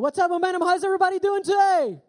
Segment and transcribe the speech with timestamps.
[0.00, 0.62] What's up, Momentum?
[0.62, 2.00] How's everybody doing today?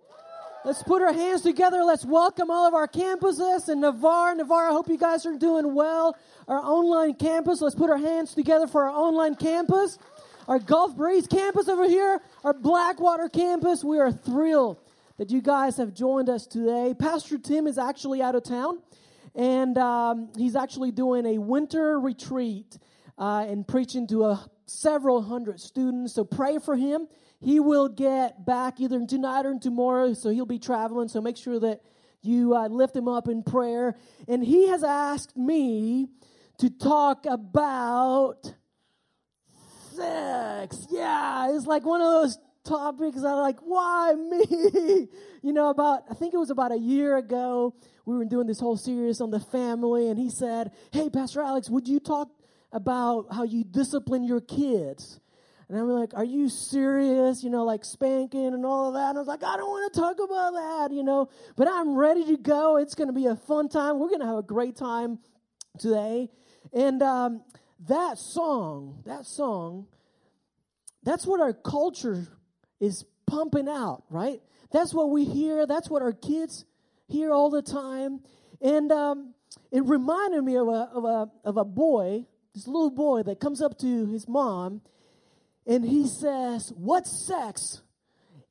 [0.63, 1.83] Let's put our hands together.
[1.83, 4.33] Let's welcome all of our campuses and Navarre.
[4.33, 6.15] Navarre, I hope you guys are doing well.
[6.47, 7.59] Our online campus.
[7.59, 9.99] Let's put our hands together for our online campus.
[10.47, 12.21] Our Gulf Breeze campus over here.
[12.45, 13.83] Our Blackwater campus.
[13.83, 14.79] We are thrilled
[15.17, 16.95] that you guys have joined us today.
[16.97, 18.79] Pastor Tim is actually out of town,
[19.35, 22.77] and um, he's actually doing a winter retreat
[23.17, 26.13] uh, and preaching to a, several hundred students.
[26.13, 27.09] So pray for him
[27.41, 31.07] he will get back either tonight or tomorrow, so he'll be traveling.
[31.07, 31.81] So make sure that
[32.21, 33.95] you uh, lift him up in prayer.
[34.27, 36.07] And he has asked me
[36.59, 38.53] to talk about
[39.95, 40.85] sex.
[40.91, 45.07] Yeah, it's like one of those topics that like, why me?
[45.41, 47.73] you know, about, I think it was about a year ago,
[48.05, 51.69] we were doing this whole series on the family, and he said, Hey, Pastor Alex,
[51.69, 52.29] would you talk
[52.71, 55.20] about how you discipline your kids?
[55.71, 57.45] And I'm like, Are you serious?
[57.45, 59.11] You know, like spanking and all of that.
[59.11, 61.95] And I was like, I don't want to talk about that, you know, but I'm
[61.95, 62.75] ready to go.
[62.75, 63.97] It's going to be a fun time.
[63.97, 65.19] We're going to have a great time
[65.79, 66.29] today.
[66.73, 67.43] And um,
[67.87, 69.87] that song, that song,
[71.03, 72.27] that's what our culture
[72.81, 74.41] is pumping out, right?
[74.73, 75.65] That's what we hear.
[75.65, 76.65] That's what our kids
[77.07, 78.19] hear all the time.
[78.61, 79.35] And um,
[79.71, 83.61] it reminded me of a, of, a, of a boy, this little boy that comes
[83.61, 84.81] up to his mom
[85.65, 87.81] and he says, What sex?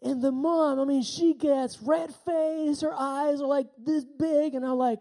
[0.02, 4.54] And the mom, I mean, she gets red face, her eyes are like this big,
[4.54, 5.00] and I'm like,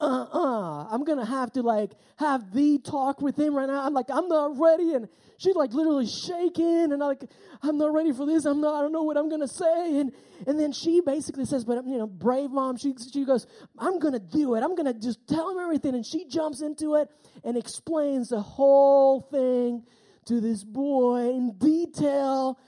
[0.00, 0.38] uh uh-uh.
[0.38, 3.84] uh, I'm gonna have to like have the talk with him right now.
[3.84, 4.94] I'm like, I'm not ready.
[4.94, 7.24] And she's like literally shaking, and I'm like,
[7.62, 8.44] I'm not ready for this.
[8.44, 9.98] I'm not, I don't know what I'm gonna say.
[9.98, 10.12] And
[10.46, 14.20] and then she basically says, but you know, brave mom, she she goes, I'm gonna
[14.20, 14.62] do it.
[14.62, 15.96] I'm gonna just tell him everything.
[15.96, 17.08] And she jumps into it
[17.42, 19.82] and explains the whole thing
[20.28, 22.58] to this boy in detail.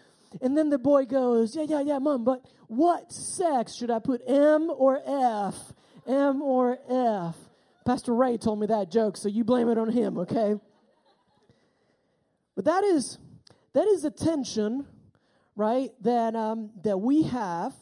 [0.41, 4.22] And then the boy goes, Yeah, yeah, yeah, mom, but what sex should I put,
[4.27, 5.56] M or F?
[6.06, 7.36] M or F?
[7.84, 10.55] Pastor Ray told me that joke, so you blame it on him, okay?
[12.55, 13.18] But that is
[13.73, 14.86] that is a tension,
[15.57, 15.90] right?
[16.02, 17.73] That um, that we have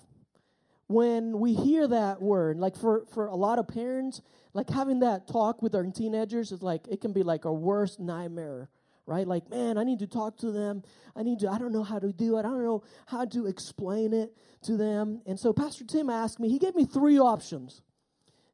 [0.86, 2.58] when we hear that word.
[2.58, 4.22] Like for for a lot of parents,
[4.54, 7.98] like having that talk with our teenagers is like it can be like a worst
[7.98, 8.68] nightmare
[9.08, 9.26] right?
[9.26, 10.82] Like, man, I need to talk to them.
[11.16, 12.40] I need to, I don't know how to do it.
[12.40, 15.22] I don't know how to explain it to them.
[15.26, 17.82] And so Pastor Tim asked me, he gave me three options.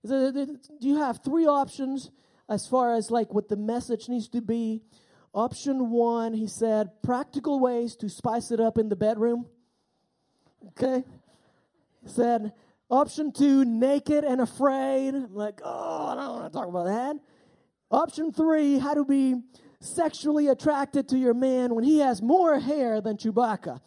[0.07, 2.11] Do you have three options
[2.49, 4.83] as far as like what the message needs to be?
[5.35, 9.47] Option one, he said, practical ways to spice it up in the bedroom.
[10.69, 11.03] Okay.
[12.03, 12.53] He said,
[12.89, 15.15] option two, naked and afraid.
[15.15, 17.17] I'm like, oh, I don't want to talk about that.
[17.91, 19.35] Option three, how to be
[19.85, 23.81] sexually attracted to your man when he has more hair than Chewbacca?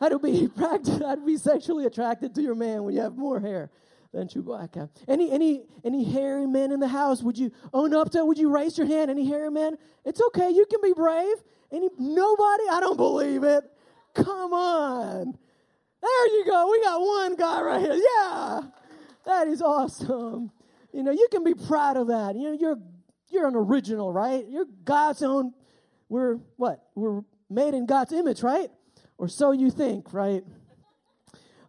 [0.00, 3.40] How to be how to be sexually attracted to your man when you have more
[3.40, 3.70] hair
[4.12, 4.88] than Chewbacca?
[5.08, 7.22] Any any any hairy men in the house?
[7.22, 8.24] Would you own up to?
[8.24, 9.10] Would you raise your hand?
[9.10, 9.76] Any hairy men?
[10.04, 10.50] It's okay.
[10.50, 11.36] You can be brave.
[11.72, 12.64] Any nobody?
[12.70, 13.64] I don't believe it.
[14.14, 15.38] Come on.
[16.00, 16.70] There you go.
[16.70, 17.94] We got one guy right here.
[17.94, 18.60] Yeah.
[19.24, 20.50] That is awesome.
[20.92, 22.36] You know, you can be proud of that.
[22.36, 22.78] You know, you're
[23.30, 24.44] you're an original, right?
[24.48, 25.52] You're God's own.
[26.08, 26.84] We're what?
[26.94, 28.70] We're made in God's image, right?
[29.18, 30.44] Or so you think, right?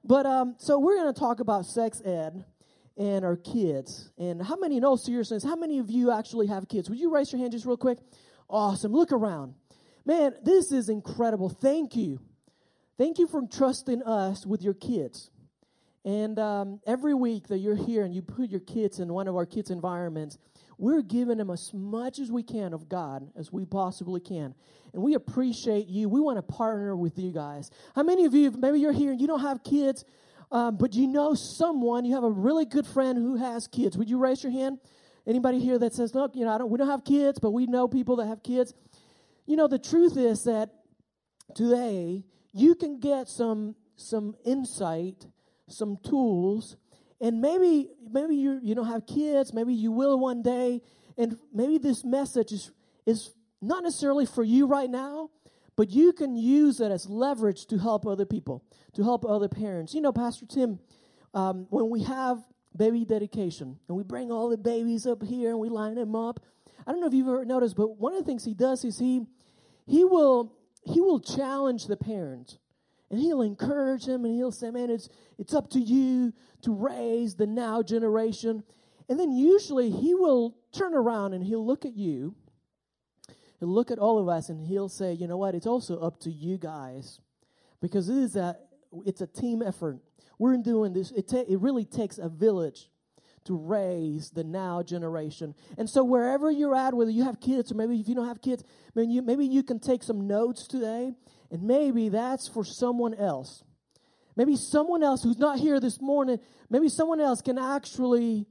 [0.04, 2.46] But um, so we're going to talk about sex ed
[2.98, 4.12] and our kids.
[4.18, 6.90] And how many, all seriousness, how many of you actually have kids?
[6.90, 8.00] Would you raise your hand just real quick?
[8.50, 8.94] Awesome.
[8.94, 9.56] Look around.
[10.06, 11.50] Man, this is incredible.
[11.50, 12.20] Thank you.
[12.98, 15.32] Thank you for trusting us with your kids.
[16.06, 19.36] And um, every week that you're here and you put your kids in one of
[19.36, 20.38] our kids' environments,
[20.78, 24.54] we're giving them as much as we can of God as we possibly can.
[24.94, 26.10] And we appreciate you.
[26.10, 27.70] We want to partner with you guys.
[27.96, 30.06] How many of you, maybe you're here and you don't have kids,
[30.52, 33.98] um, but you know someone, you have a really good friend who has kids?
[33.98, 34.80] Would you raise your hand?
[35.28, 37.66] Anybody here that says, look, you know, I don't, we don't have kids, but we
[37.66, 38.74] know people that have kids?
[39.46, 40.70] You know, the truth is that
[41.56, 45.26] today you can get some some insight,
[45.68, 46.76] some tools
[47.22, 50.82] and maybe maybe you you don't have kids maybe you will one day.
[51.18, 52.72] And maybe this message is
[53.06, 53.32] is
[53.62, 55.30] not necessarily for you right now
[55.78, 58.64] but you can use it as leverage to help other people
[58.94, 59.94] to help other parents.
[59.94, 60.80] You know pastor tim
[61.34, 62.40] um, when we have
[62.76, 66.42] baby dedication and we bring all the babies up here and we line them up
[66.86, 69.00] i don't know if you've ever noticed but one of the things he does is
[69.00, 69.22] he
[69.86, 70.52] he will
[70.84, 72.58] he will challenge the parents
[73.10, 77.36] and he'll encourage him and he'll say, Man, it's, it's up to you to raise
[77.36, 78.64] the now generation.
[79.08, 82.36] And then usually he will turn around and he'll look at you,
[83.60, 85.56] he'll look at all of us, and he'll say, You know what?
[85.56, 87.20] It's also up to you guys.
[87.82, 88.58] because it is a
[89.06, 90.00] it's a team effort.
[90.40, 91.12] We're doing this.
[91.12, 92.90] It ta- it really takes a village
[93.46, 95.56] to raise the now generation.
[95.78, 98.42] And so wherever you're at, whether you have kids or maybe if you don't have
[98.42, 98.64] kids,
[98.94, 101.14] maybe you, maybe you can take some notes today,
[101.52, 103.64] and maybe that's for someone else.
[104.36, 106.40] Maybe someone else who's not here this morning,
[106.70, 108.48] maybe someone else can actually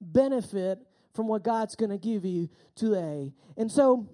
[0.00, 0.78] benefit
[1.14, 3.32] from what God's going to give you today.
[3.56, 4.08] And so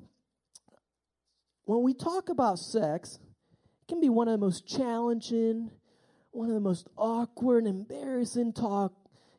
[1.64, 3.18] when we talk about sex,
[3.82, 5.70] it can be one of the most challenging,
[6.30, 8.92] one of the most awkward, embarrassing talk,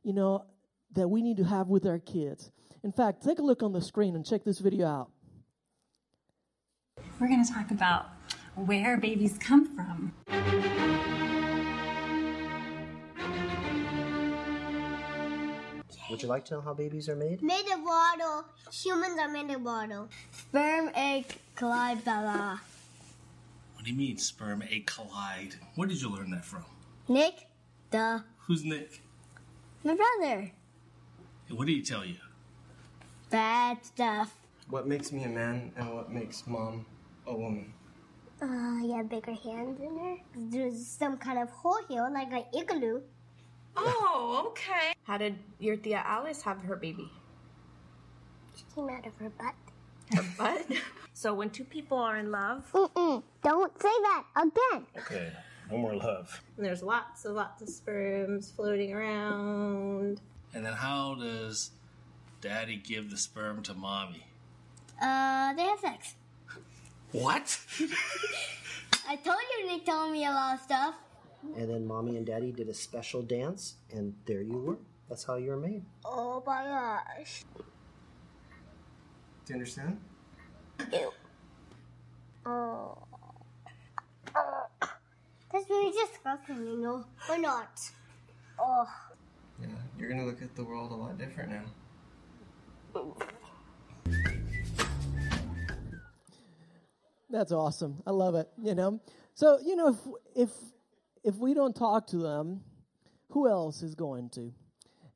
[0.04, 0.46] you know,
[0.96, 2.52] that we need to have with our kids.
[2.84, 5.12] In fact, take a look on the screen and check this video out.
[7.20, 8.08] We're going to talk about
[8.56, 10.14] where babies come from.
[16.10, 17.44] Would you like to know how babies are made?
[17.44, 18.48] Made of water.
[18.72, 20.08] Humans are made of water.
[20.32, 21.26] Sperm, egg,
[21.56, 22.58] collide, blah,
[23.76, 25.56] What do you mean, sperm egg collide?
[25.76, 26.66] Where did you learn that from?
[27.08, 27.48] Nick,
[27.92, 29.02] the Who's Nick?
[29.84, 30.52] my brother.
[31.50, 32.16] And what did he tell you?
[33.30, 34.36] Bad stuff.
[34.70, 36.86] What makes me a man and what makes mom
[37.26, 37.74] a woman?
[38.42, 40.16] Uh, yeah, bigger hands in her.
[40.36, 43.02] There's some kind of hole here, like an igloo.
[43.76, 44.94] Oh, okay.
[45.04, 47.10] How did your Thea Alice have her baby?
[48.56, 49.56] She came out of her butt.
[50.16, 50.66] Her butt?
[51.14, 53.24] so when two people are in love, Mm-mm.
[53.44, 54.86] Don't say that again.
[54.98, 55.32] Okay,
[55.72, 56.42] no more love.
[56.58, 60.22] And there's lots and lots of sperms floating around.
[60.54, 61.72] And then how does
[62.42, 64.26] daddy give the sperm to mommy?
[65.02, 66.16] Uh, they have sex.
[67.12, 67.60] What?
[69.08, 70.96] I told you Nick told me a lot of stuff.
[71.56, 74.78] And then mommy and daddy did a special dance, and there you were.
[75.08, 75.84] That's how you were made.
[76.06, 77.44] Oh my gosh.
[77.56, 77.64] Do
[79.48, 80.00] you understand?
[82.46, 82.98] Oh.
[85.52, 87.06] That's really disgusting, you know.
[87.30, 87.80] Or not.
[88.60, 88.88] Oh.
[89.62, 89.68] Yeah,
[89.98, 93.04] you're gonna look at the world a lot different now.
[97.30, 98.02] That's awesome.
[98.08, 98.50] I love it.
[98.62, 99.00] You know,
[99.34, 99.98] so you know if
[100.36, 100.50] if
[101.24, 102.62] if we don't talk to them,
[103.30, 104.52] who else is going to?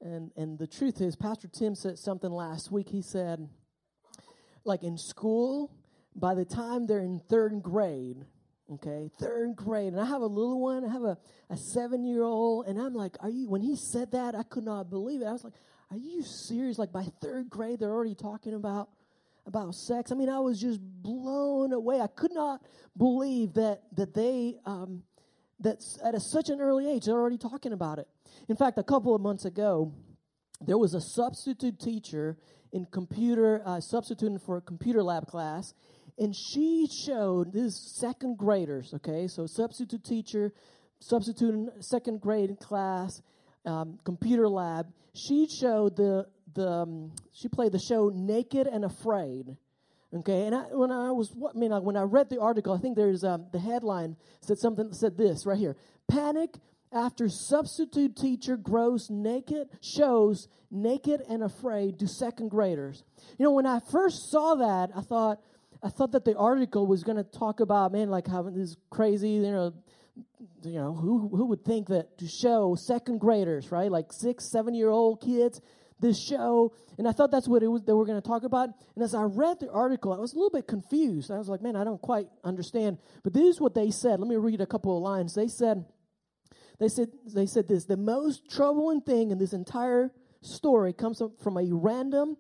[0.01, 2.89] And and the truth is, Pastor Tim said something last week.
[2.89, 3.47] He said,
[4.63, 5.71] like in school,
[6.15, 8.25] by the time they're in third grade,
[8.71, 10.85] okay, third grade, and I have a little one.
[10.85, 11.17] I have a
[11.49, 13.47] a seven year old, and I'm like, are you?
[13.49, 15.25] When he said that, I could not believe it.
[15.25, 15.53] I was like,
[15.91, 16.79] are you serious?
[16.79, 18.89] Like by third grade, they're already talking about
[19.45, 20.11] about sex.
[20.11, 21.99] I mean, I was just blown away.
[21.99, 22.61] I could not
[22.97, 25.03] believe that that they um,
[25.59, 28.07] that at a, such an early age they're already talking about it.
[28.49, 29.93] In fact, a couple of months ago,
[30.61, 32.37] there was a substitute teacher
[32.71, 35.73] in computer uh, substituting for a computer lab class,
[36.17, 38.93] and she showed this second graders.
[38.93, 40.53] Okay, so substitute teacher
[40.99, 43.21] substituting second grade class,
[43.65, 44.87] um, computer lab.
[45.13, 49.57] She showed the the um, she played the show Naked and Afraid.
[50.15, 52.77] Okay, and I, when I was, what, I mean, when I read the article, I
[52.77, 55.75] think there's um, the headline said something said this right here:
[56.07, 56.55] Panic
[56.93, 63.03] after substitute teacher grows naked, shows naked and afraid to second graders.
[63.37, 65.39] You know, when I first saw that, I thought,
[65.83, 69.31] I thought that the article was going to talk about man, like having this crazy,
[69.31, 69.73] you know,
[70.63, 74.73] you know, who who would think that to show second graders, right, like six, seven
[74.73, 75.59] year old kids,
[75.99, 78.69] this show, and I thought that's what it was that we're going to talk about.
[78.95, 81.31] And as I read the article, I was a little bit confused.
[81.31, 82.99] I was like, man, I don't quite understand.
[83.23, 84.19] But this is what they said.
[84.19, 85.33] Let me read a couple of lines.
[85.33, 85.85] They said,
[86.79, 91.57] they said, they said this: the most troubling thing in this entire story comes from
[91.57, 92.37] a random,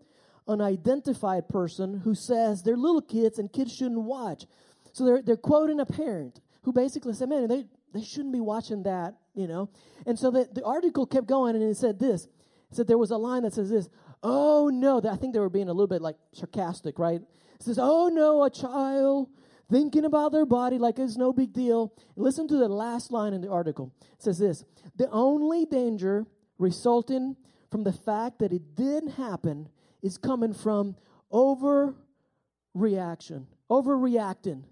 [0.47, 4.45] unidentified person who says they're little kids and kids shouldn't watch.
[4.91, 8.83] So they're they're quoting a parent who basically said, "Man, they they shouldn't be watching
[8.83, 9.69] that," you know.
[10.05, 13.11] And so the the article kept going, and it said this: it said there was
[13.11, 13.89] a line that says this,
[14.21, 17.21] "Oh no," I think they were being a little bit like sarcastic, right?
[17.21, 19.29] It says, "Oh no, a child."
[19.71, 21.93] Thinking about their body like it's no big deal.
[22.15, 23.91] Listen to the last line in the article.
[24.01, 24.65] It says this
[24.97, 26.27] The only danger
[26.59, 27.37] resulting
[27.71, 29.69] from the fact that it didn't happen
[30.03, 30.95] is coming from
[31.31, 31.95] overreaction,
[33.71, 34.63] overreacting.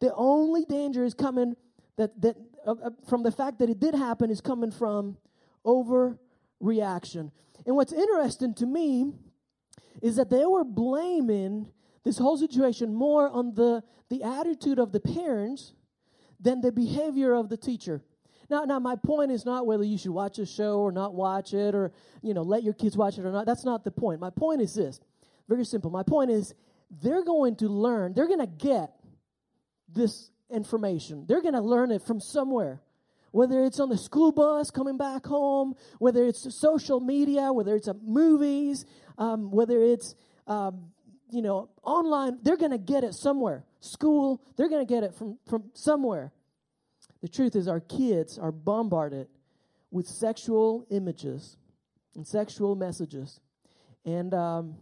[0.00, 1.54] The only danger is coming
[1.96, 5.16] that that uh, uh, from the fact that it did happen is coming from
[5.64, 7.30] overreaction.
[7.66, 9.12] And what's interesting to me
[10.02, 11.68] is that they were blaming
[12.04, 15.74] this whole situation more on the the attitude of the parents
[16.40, 18.02] than the behavior of the teacher.
[18.50, 21.52] Now, now my point is not whether you should watch a show or not watch
[21.52, 23.46] it, or you know, let your kids watch it or not.
[23.46, 24.20] That's not the point.
[24.20, 25.00] My point is this:
[25.48, 25.90] very simple.
[25.90, 26.54] My point is
[26.90, 28.14] they're going to learn.
[28.14, 28.92] They're going to get
[29.92, 31.24] this information.
[31.26, 32.80] They're going to learn it from somewhere.
[33.30, 37.88] Whether it's on the school bus coming back home, whether it's social media, whether it's
[38.02, 38.86] movies,
[39.18, 40.14] um, whether it's
[40.46, 40.92] um,
[41.30, 43.64] you know online, they're going to get it somewhere.
[43.80, 46.32] School, they're going to get it from from somewhere.
[47.22, 49.28] The truth is, our kids are bombarded
[49.90, 51.56] with sexual images
[52.14, 53.40] and sexual messages,
[54.04, 54.76] and um,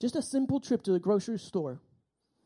[0.00, 1.80] just a simple trip to the grocery store.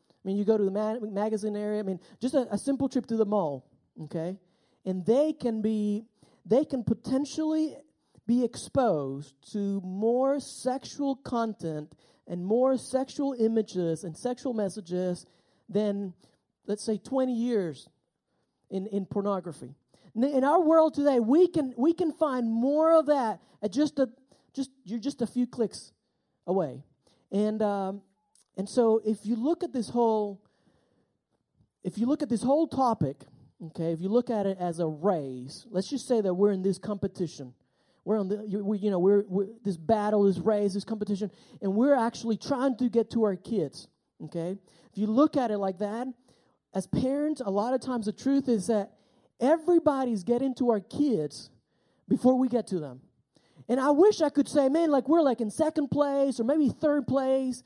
[0.09, 1.79] I mean, you go to the ma- magazine area.
[1.79, 3.65] I mean, just a, a simple trip to the mall,
[4.03, 4.37] okay?
[4.85, 6.05] And they can be,
[6.45, 7.75] they can potentially
[8.27, 11.93] be exposed to more sexual content
[12.27, 15.25] and more sexual images and sexual messages
[15.67, 16.13] than,
[16.67, 17.89] let's say, 20 years
[18.71, 19.75] in, in pornography.
[20.15, 24.09] In our world today, we can, we can find more of that at just a,
[24.53, 25.93] just, you're just a few clicks
[26.47, 26.83] away.
[27.31, 28.01] And, um,
[28.57, 30.41] and so if you look at this whole,
[31.83, 33.21] if you look at this whole topic,
[33.67, 36.61] okay, if you look at it as a race, let's just say that we're in
[36.61, 37.53] this competition.
[38.03, 41.31] We're on the, you, we, you know, we're, we're, this battle, this race, this competition,
[41.61, 43.87] and we're actually trying to get to our kids,
[44.25, 44.57] okay?
[44.91, 46.07] If you look at it like that,
[46.73, 48.91] as parents, a lot of times the truth is that
[49.39, 51.49] everybody's getting to our kids
[52.07, 53.01] before we get to them.
[53.67, 56.69] And I wish I could say, man, like we're like in second place or maybe
[56.69, 57.63] third place,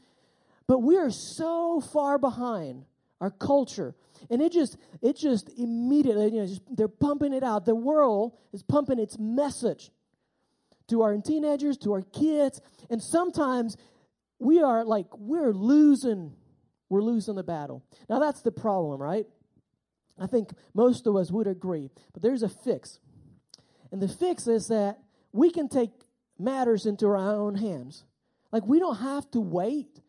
[0.68, 2.86] but we are so far behind
[3.22, 3.96] our culture.
[4.30, 7.66] And it just, it just immediately, you know, just, they're pumping it out.
[7.66, 9.92] The world is pumping its message
[10.88, 12.62] to our teenagers, to our kids.
[12.90, 13.78] And sometimes
[14.40, 16.34] we are like, we're losing,
[16.89, 17.84] we're losing the battle.
[18.10, 19.25] Now that's the problem, right?
[20.20, 21.89] I think most of us would agree.
[22.13, 23.00] But there's a fix.
[23.92, 25.00] And the fix is that
[25.32, 25.92] we can take
[26.39, 28.06] matters into our own hands.
[28.51, 30.01] Like we don't have to wait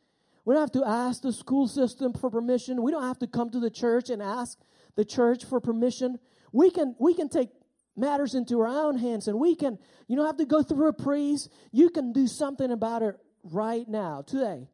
[0.46, 2.80] we don't have to ask the school system for permission.
[2.80, 4.56] We don't have to come to the church and ask
[4.94, 6.20] the church for permission.
[6.52, 7.48] We can we can take
[7.96, 10.92] matters into our own hands and we can you don't have to go through a
[10.92, 11.52] priest.
[11.72, 14.68] You can do something about it right now, today.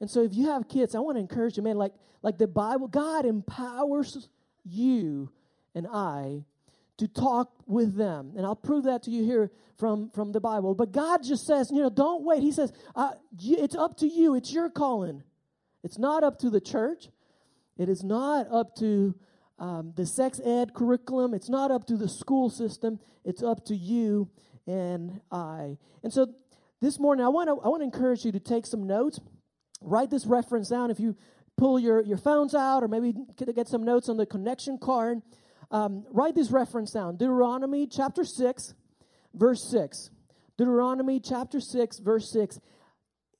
[0.00, 2.46] And so if you have kids, I want to encourage you, man, like like the
[2.46, 4.28] Bible, God empowers
[4.64, 5.30] you
[5.74, 6.44] and I
[6.98, 8.32] to talk with them.
[8.36, 10.74] And I'll prove that to you here from, from the Bible.
[10.74, 12.42] But God just says, you know, don't wait.
[12.42, 14.34] He says, uh, it's up to you.
[14.34, 15.22] It's your calling.
[15.84, 17.08] It's not up to the church.
[17.76, 19.14] It is not up to
[19.60, 21.34] um, the sex ed curriculum.
[21.34, 22.98] It's not up to the school system.
[23.24, 24.28] It's up to you
[24.66, 25.78] and I.
[26.02, 26.34] And so
[26.80, 29.20] this morning, I want to I want to encourage you to take some notes.
[29.80, 30.90] Write this reference down.
[30.90, 31.16] If you
[31.56, 33.14] pull your, your phones out or maybe
[33.54, 35.22] get some notes on the connection card,
[35.70, 38.74] um, write this reference down Deuteronomy chapter 6,
[39.34, 40.10] verse 6.
[40.56, 42.60] Deuteronomy chapter 6, verse 6.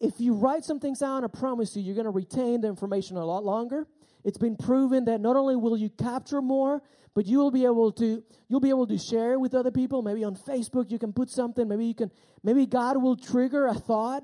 [0.00, 3.16] If you write some things down, I promise you, you're going to retain the information
[3.16, 3.86] a lot longer.
[4.24, 6.82] It's been proven that not only will you capture more,
[7.14, 10.02] but you will be able to you'll be able to share with other people.
[10.02, 11.66] Maybe on Facebook you can put something.
[11.66, 12.10] Maybe you can
[12.44, 14.22] maybe God will trigger a thought.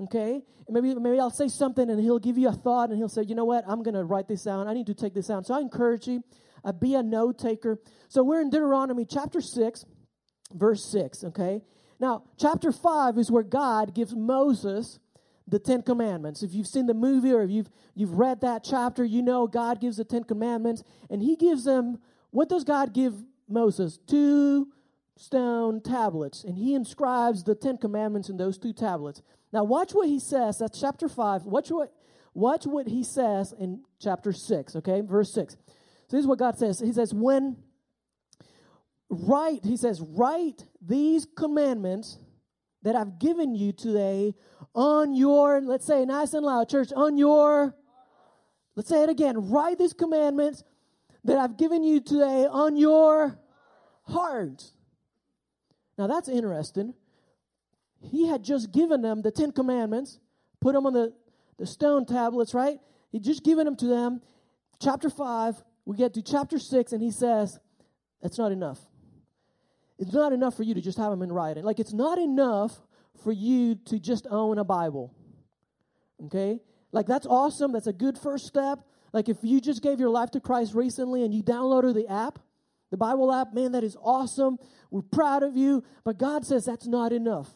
[0.00, 3.08] Okay, and maybe maybe I'll say something and He'll give you a thought and He'll
[3.08, 4.66] say, you know what, I'm going to write this down.
[4.66, 5.44] I need to take this down.
[5.44, 6.24] So I encourage you
[6.64, 7.78] uh, be a note taker.
[8.08, 9.84] So we're in Deuteronomy chapter 6,
[10.54, 11.62] verse 6, okay?
[11.98, 14.98] Now, chapter 5 is where God gives Moses
[15.46, 16.42] the Ten Commandments.
[16.42, 19.80] If you've seen the movie or if you've, you've read that chapter, you know God
[19.80, 21.98] gives the Ten Commandments, and He gives them,
[22.30, 23.14] what does God give
[23.48, 23.98] Moses?
[24.06, 24.68] Two
[25.16, 29.22] stone tablets, and He inscribes the Ten Commandments in those two tablets.
[29.52, 30.58] Now, watch what He says.
[30.58, 31.44] That's chapter 5.
[31.44, 31.92] Watch what,
[32.34, 35.00] watch what He says in chapter 6, okay?
[35.00, 35.54] Verse 6.
[35.54, 36.80] So this is what God says.
[36.80, 37.56] He says, when
[39.10, 42.18] write, he says, write these commandments
[42.82, 44.34] that I've given you today
[44.74, 47.74] on your, let's say nice and loud, church, on your,
[48.76, 50.64] let's say it again, write these commandments
[51.24, 53.38] that I've given you today on your
[54.04, 54.72] heart.
[56.00, 56.94] Now that's interesting.
[58.00, 60.18] He had just given them the Ten Commandments,
[60.58, 61.12] put them on the,
[61.58, 62.78] the stone tablets, right?
[63.12, 64.22] He just given them to them.
[64.80, 67.58] Chapter 5, we get to chapter 6, and he says,
[68.22, 68.78] That's not enough.
[69.98, 71.64] It's not enough for you to just have them in writing.
[71.64, 72.80] Like, it's not enough
[73.22, 75.14] for you to just own a Bible.
[76.24, 76.60] Okay?
[76.92, 77.72] Like, that's awesome.
[77.72, 78.78] That's a good first step.
[79.12, 82.38] Like, if you just gave your life to Christ recently and you downloaded the app,
[82.90, 84.58] the Bible app, man, that is awesome.
[84.90, 85.84] We're proud of you.
[86.04, 87.48] But God says that's not enough.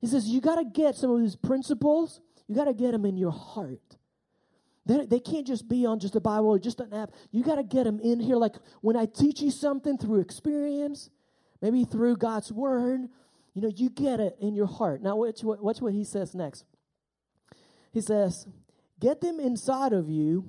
[0.00, 3.04] He says you got to get some of these principles, you got to get them
[3.04, 3.96] in your heart.
[4.86, 7.10] They, they can't just be on just a Bible or just an app.
[7.30, 8.36] You got to get them in here.
[8.36, 11.10] Like when I teach you something through experience,
[11.60, 13.08] maybe through God's word,
[13.54, 15.02] you know, you get it in your heart.
[15.02, 16.64] Now, watch watch what he says next.
[17.92, 18.46] He says,
[19.00, 20.48] Get them inside of you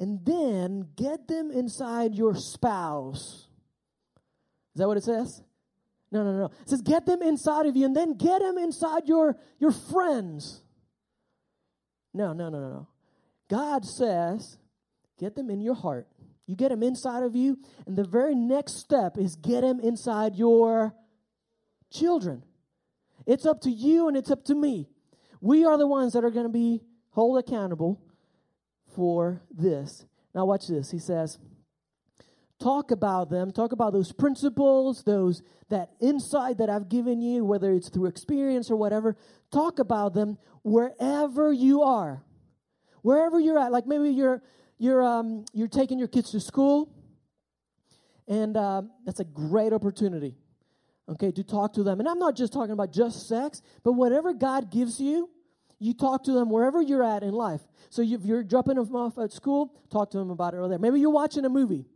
[0.00, 3.48] and then get them inside your spouse.
[4.74, 5.42] Is that what it says?
[6.10, 6.44] No, no, no.
[6.46, 10.62] It says get them inside of you and then get them inside your, your friends.
[12.14, 12.88] No, no, no, no, no.
[13.48, 14.58] God says
[15.18, 16.08] get them in your heart.
[16.46, 20.34] You get them inside of you, and the very next step is get them inside
[20.34, 20.92] your
[21.92, 22.42] children.
[23.24, 24.88] It's up to you and it's up to me.
[25.40, 26.80] We are the ones that are going to be
[27.14, 28.02] held accountable
[28.94, 30.04] for this.
[30.34, 30.90] Now, watch this.
[30.90, 31.38] He says,
[32.60, 37.72] talk about them, talk about those principles, those that insight that I've given you, whether
[37.72, 39.16] it's through experience or whatever.
[39.50, 42.22] Talk about them wherever you are,
[43.02, 43.72] wherever you're at.
[43.72, 44.42] Like maybe you're
[44.78, 46.94] you're um, you're taking your kids to school,
[48.28, 50.34] and uh, that's a great opportunity.
[51.08, 54.32] Okay, to talk to them, and I'm not just talking about just sex, but whatever
[54.32, 55.28] God gives you,
[55.80, 57.62] you talk to them wherever you're at in life.
[57.88, 60.78] So if you're dropping them off at school, talk to them about it over there.
[60.78, 61.86] Maybe you're watching a movie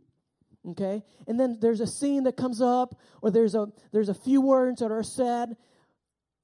[0.71, 1.03] okay?
[1.27, 4.79] And then there's a scene that comes up or there's a there's a few words
[4.79, 5.55] that are said.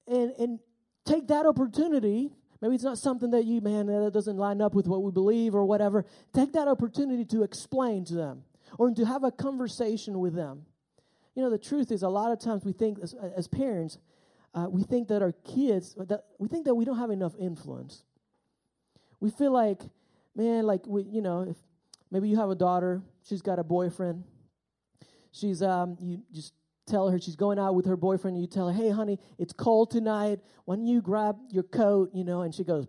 [0.08, 0.60] And and
[1.06, 2.32] take that opportunity.
[2.62, 5.56] Maybe it's not something that you man that doesn't line up with what we believe
[5.56, 6.06] or whatever.
[6.34, 8.44] Take that opportunity to explain to them
[8.78, 10.66] or to have a conversation with them.
[11.36, 13.98] You know the truth is a lot of times we think as, as parents
[14.54, 18.04] uh, we think that our kids that we think that we don't have enough influence
[19.20, 19.82] we feel like
[20.36, 21.58] man like we you know if
[22.12, 24.24] maybe you have a daughter she's got a boyfriend.
[25.32, 26.54] She's um you just
[26.88, 29.54] tell her she's going out with her boyfriend and you tell her, "Hey honey, it's
[29.54, 30.40] cold tonight.
[30.66, 32.88] Why don't you grab your coat, you know?" And she goes,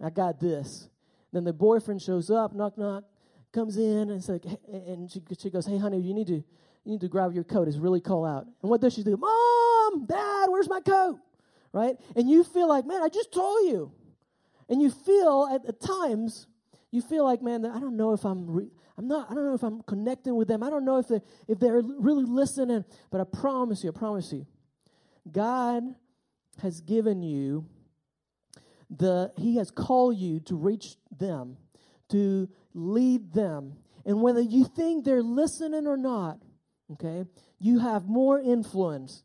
[0.00, 0.88] "I got this."
[1.32, 3.04] Then the boyfriend shows up, knock knock,
[3.52, 6.34] comes in and like and she she goes, "Hey honey, you need to
[6.84, 7.68] you need to grab your coat.
[7.68, 9.16] It's really cold out." And what does she do?
[9.92, 11.18] "Mom, Dad, where's my coat?"
[11.72, 11.96] Right?
[12.16, 13.92] And you feel like, "Man, I just told you."
[14.68, 16.46] And you feel at, at times
[16.92, 19.54] you feel like, man, I don't know if I'm re- I'm not, I don't know
[19.54, 20.62] if I'm connecting with them.
[20.62, 22.84] I don't know if they're, if they're really listening.
[23.10, 24.46] But I promise you, I promise you,
[25.30, 25.82] God
[26.60, 27.64] has given you
[28.90, 31.56] the, He has called you to reach them,
[32.10, 33.78] to lead them.
[34.04, 36.42] And whether you think they're listening or not,
[36.92, 37.24] okay,
[37.58, 39.24] you have more influence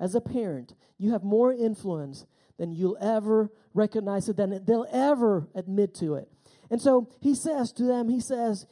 [0.00, 0.74] as a parent.
[0.98, 2.26] You have more influence
[2.58, 6.28] than you'll ever recognize it, than they'll ever admit to it.
[6.70, 8.66] And so he says to them, he says,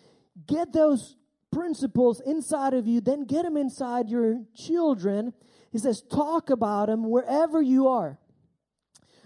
[0.47, 1.17] get those
[1.53, 5.33] principles inside of you, then get them inside your children.
[5.71, 8.19] He says, talk about them wherever you are.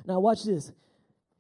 [0.05, 0.73] Now, watch this.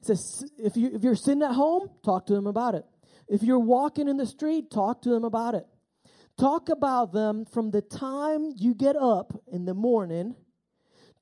[0.00, 2.84] He says, if, you, if you're sitting at home, talk to them about it.
[3.28, 5.66] If you're walking in the street, talk to them about it.
[6.38, 10.34] Talk about them from the time you get up in the morning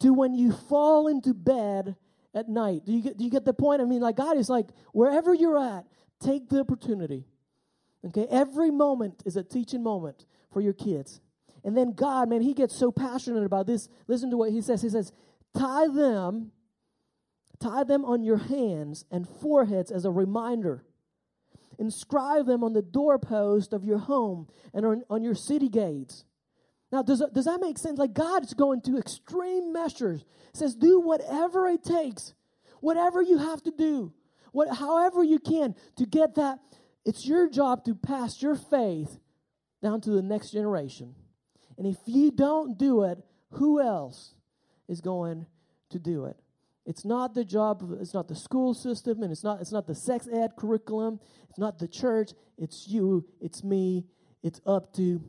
[0.01, 1.97] to when you fall into bed
[2.35, 2.85] at night.
[2.85, 3.81] Do you get, do you get the point?
[3.81, 5.85] I mean, like, God is like, wherever you're at,
[6.21, 7.25] take the opportunity
[8.07, 11.21] Okay, every moment is a teaching moment for your kids.
[11.65, 13.89] And then God, man, He gets so passionate about this.
[14.07, 14.81] Listen to what He says.
[14.81, 15.13] He says,
[15.57, 16.53] tie them,
[17.59, 20.85] tie them on your hands and foreheads as a reminder.
[21.79, 26.25] Inscribe them on the doorpost of your home and on, on your city gates.
[26.93, 27.99] Now, does, does that make sense?
[27.99, 30.25] Like God's going to extreme measures.
[30.53, 32.35] says, do whatever it takes,
[32.81, 34.13] whatever you have to do,
[34.53, 36.59] what, however you can to get that
[37.05, 39.19] it's your job to pass your faith
[39.83, 41.15] down to the next generation.
[41.79, 43.19] And if you don't do it,
[43.53, 44.35] who else
[44.89, 45.47] is going
[45.91, 46.37] to do it?
[46.85, 49.95] It's not the job, it's not the school system, and it's not, it's not the
[49.95, 54.05] sex ed curriculum, it's not the church, it's you, it's me,
[54.43, 55.23] it's up to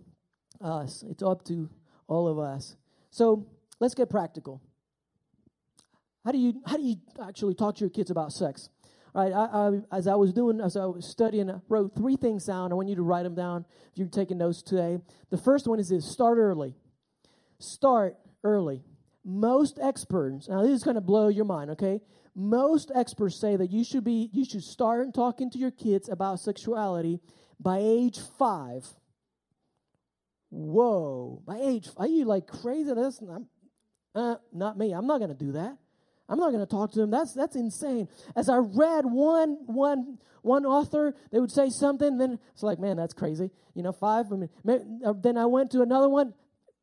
[0.62, 1.70] us, it's up to
[2.08, 2.76] all of us.
[3.10, 3.48] So
[3.80, 4.62] let's get practical.
[6.24, 8.70] How do you how do you actually talk to your kids about sex?
[9.14, 12.46] Right, I, I, as I was doing, as I was studying, I wrote three things
[12.46, 12.72] down.
[12.72, 15.00] I want you to write them down if you're taking notes today.
[15.32, 16.76] The first one is this start early.
[17.60, 18.84] Start early.
[19.26, 22.00] Most experts, now this is going to blow your mind, okay?
[22.34, 26.40] Most experts say that you should be, you should start talking to your kids about
[26.40, 27.20] sexuality
[27.60, 28.88] by age five.
[30.52, 32.94] Whoa, by age, are you like crazy?
[32.94, 33.42] That's not,
[34.14, 34.92] uh, not me.
[34.92, 35.78] I'm not going to do that.
[36.28, 37.10] I'm not going to talk to them.
[37.10, 38.08] That's that's insane.
[38.36, 42.98] As I read one one one author, they would say something, then it's like, man,
[42.98, 43.50] that's crazy.
[43.76, 44.32] You know, five.
[44.32, 44.50] I mean,
[45.06, 46.34] uh, then I went to another one.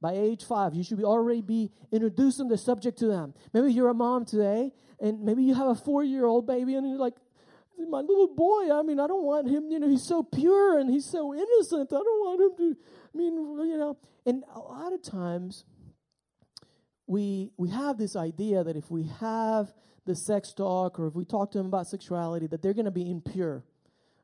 [0.01, 3.35] By age five, you should be already be introducing the subject to them.
[3.53, 6.89] Maybe you're a mom today, and maybe you have a four year old baby, and
[6.89, 7.15] you're like,
[7.87, 8.73] my little boy.
[8.73, 9.71] I mean, I don't want him.
[9.71, 11.93] You know, he's so pure and he's so innocent.
[11.93, 12.81] I don't want him to.
[13.19, 15.65] Mean, you know, and a lot of times
[17.07, 19.73] we we have this idea that if we have
[20.07, 22.91] the sex talk or if we talk to them about sexuality that they're going to
[22.91, 23.65] be impure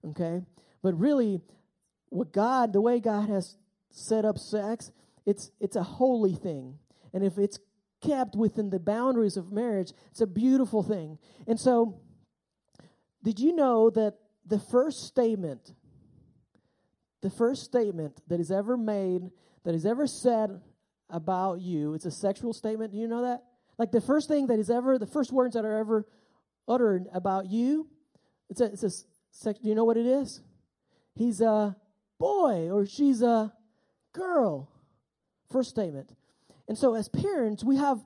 [0.09, 0.43] okay
[0.85, 1.41] But really,
[2.11, 3.57] what God, the way God has
[3.91, 4.93] set up sex,
[5.25, 6.79] it's it's a holy thing.
[7.15, 7.59] And if it's
[8.03, 11.19] kept within the boundaries of marriage, it's a beautiful thing.
[11.47, 12.01] And so,
[13.23, 15.73] did you know that the first statement,
[17.25, 19.31] the first statement that is ever made,
[19.65, 20.61] that is ever said
[21.09, 22.93] about you, it's a sexual statement?
[22.93, 23.45] Do you know that?
[23.79, 26.07] Like the first thing that is ever, the first words that are ever
[26.69, 27.89] uttered about you,
[28.51, 28.91] it's a, it's a
[29.31, 29.59] sex.
[29.59, 30.43] Do you know what it is?
[31.15, 31.75] He's a
[32.19, 33.55] boy or she's a
[34.13, 34.69] girl.
[35.51, 36.15] First statement.
[36.69, 38.05] And so, as parents, we have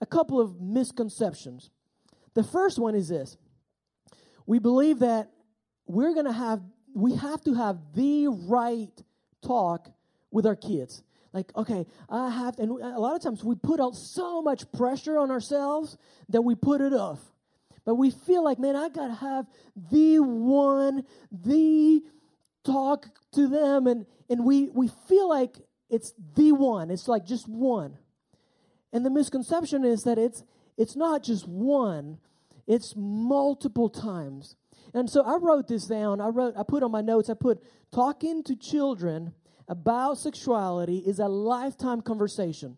[0.00, 1.70] a couple of misconceptions.
[2.34, 3.36] The first one is this
[4.46, 5.32] we believe that
[5.86, 6.62] we're going to have,
[6.94, 8.92] we have to have the right
[9.42, 9.90] talk
[10.30, 11.02] with our kids.
[11.32, 15.18] Like, okay, I have, and a lot of times we put out so much pressure
[15.18, 17.20] on ourselves that we put it off.
[17.84, 19.46] But we feel like, man, I got to have
[19.90, 22.02] the one, the
[22.64, 23.86] talk to them.
[23.86, 25.56] And, and we, we feel like
[25.90, 26.90] it's the one.
[26.90, 27.98] It's like just one.
[28.92, 30.44] And the misconception is that it's
[30.76, 32.18] it's not just one,
[32.66, 34.56] it's multiple times.
[34.94, 36.20] And so I wrote this down.
[36.20, 39.34] I wrote I put on my notes, I put talking to children
[39.68, 42.76] about sexuality is a lifetime conversation.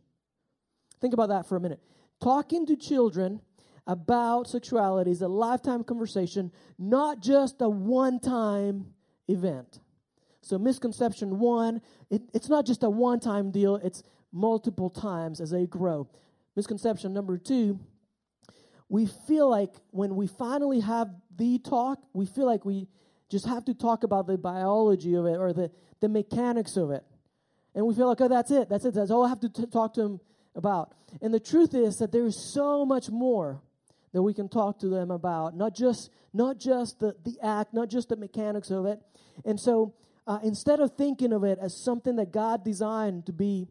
[1.00, 1.80] Think about that for a minute.
[2.22, 3.40] Talking to children
[3.86, 8.86] about sexuality is a lifetime conversation, not just a one time
[9.28, 9.80] event.
[10.40, 14.02] So, misconception one, it, it's not just a one time deal, it's
[14.32, 16.08] multiple times as they grow.
[16.54, 17.78] Misconception number two,
[18.88, 22.88] we feel like when we finally have the talk, we feel like we
[23.30, 25.70] just have to talk about the biology of it or the,
[26.00, 27.04] the mechanics of it.
[27.74, 28.68] And we feel like, oh, that's it.
[28.68, 28.94] That's it.
[28.94, 30.20] That's all I have to t- talk to them
[30.54, 30.94] about.
[31.20, 33.60] And the truth is that there is so much more
[34.12, 35.56] that we can talk to them about.
[35.56, 39.00] Not just not just the, the act, not just the mechanics of it.
[39.44, 39.94] And so
[40.26, 43.68] uh, instead of thinking of it as something that God designed to be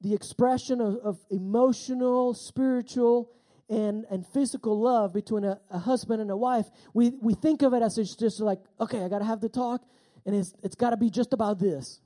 [0.00, 3.30] the expression of, of emotional, spiritual,
[3.68, 7.74] and, and physical love between a, a, husband and a wife, we, we think of
[7.74, 9.82] it as it's just like, okay, I got to have the talk,
[10.24, 12.00] and it's, it's got to be just about this.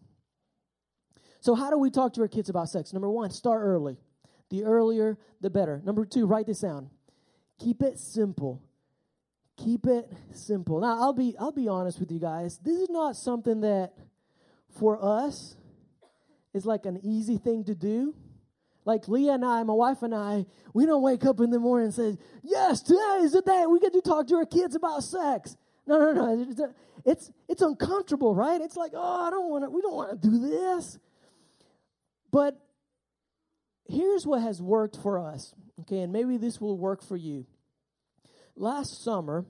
[1.40, 2.92] So, how do we talk to our kids about sex?
[2.92, 3.96] Number one, start early.
[4.50, 5.80] The earlier, the better.
[5.84, 6.90] Number two, write this down.
[7.58, 8.62] Keep it simple.
[9.56, 10.80] Keep it simple.
[10.80, 12.58] Now, I'll be I'll be honest with you guys.
[12.58, 13.92] This is not something that
[14.78, 15.56] for us
[16.54, 18.14] is like an easy thing to do.
[18.84, 21.86] Like Leah and I, my wife and I, we don't wake up in the morning
[21.86, 25.04] and say, "Yes, today is the day we get to talk to our kids about
[25.04, 26.74] sex." No, no, no.
[27.04, 28.60] It's it's, uncomfortable, right?
[28.60, 30.98] It's like, "Oh, I don't want to we don't want to do this."
[32.30, 32.60] But
[33.88, 35.54] here's what has worked for us.
[35.80, 37.46] Okay, and maybe this will work for you.
[38.56, 39.44] Last summer,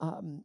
[0.00, 0.44] um,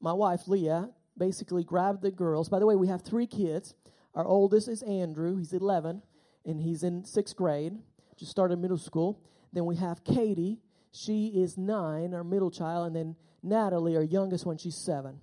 [0.00, 2.48] my wife Leah basically grabbed the girls.
[2.48, 3.74] By the way, we have three kids.
[4.14, 6.02] Our oldest is Andrew, he's 11,
[6.46, 7.74] and he's in sixth grade,
[8.16, 9.20] just started middle school.
[9.52, 10.58] Then we have Katie,
[10.92, 15.18] she is nine, our middle child, and then Natalie, our youngest one, she's seven.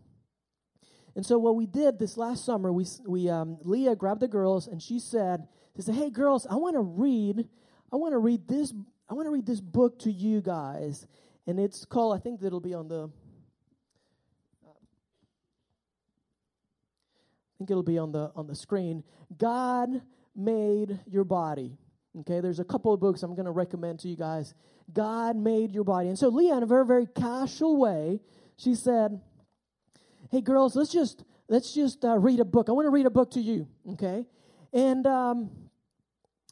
[1.15, 4.67] And so what we did this last summer, we, we um, Leah grabbed the girls
[4.67, 7.47] and she said, she said, "Hey girls, I want to read,
[7.91, 8.73] I want to read this,
[9.09, 11.07] I want to read this book to you guys."
[11.47, 12.15] and it's called.
[12.15, 13.09] I think that'll be on the.
[17.45, 19.03] I think it'll be on the on the screen.
[19.37, 20.01] God
[20.35, 21.77] made your body.
[22.19, 24.53] Okay, there's a couple of books I'm going to recommend to you guys.
[24.91, 28.19] God made your body, and so Leah, in a very very casual way,
[28.57, 29.19] she said,
[30.29, 32.69] "Hey girls, let's just let's just uh, read a book.
[32.69, 34.25] I want to read a book to you." Okay,
[34.71, 35.49] and um,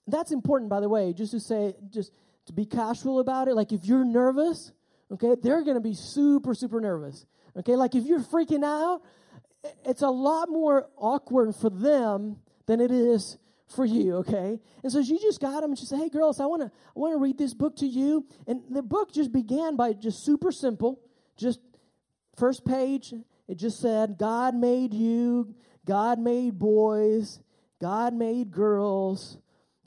[0.08, 1.14] that's important, by the way.
[1.14, 2.12] Just to say, just
[2.46, 3.56] to be casual about it.
[3.56, 4.72] Like if you're nervous,
[5.12, 7.26] okay, they're going to be super, super nervous.
[7.58, 9.02] Okay, like if you're freaking out,
[9.86, 13.38] it's a lot more awkward for them than it is
[13.72, 14.60] for you, okay?
[14.84, 17.18] And so she just got them and she said, Hey girls, I wanna I wanna
[17.18, 18.26] read this book to you.
[18.48, 21.00] And the book just began by just super simple,
[21.38, 21.60] just
[22.38, 23.14] first page,
[23.48, 25.54] it just said, God made you,
[25.86, 27.40] God made boys,
[27.80, 29.38] God made girls,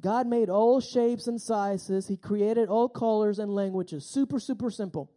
[0.00, 2.08] God made all shapes and sizes.
[2.08, 4.04] He created all colors and languages.
[4.04, 5.10] Super, super simple.